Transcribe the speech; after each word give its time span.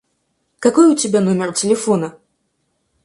Какой 0.57 0.87
у 0.91 0.95
тебя 0.95 1.21
номер 1.21 1.53
телефона? 1.53 2.17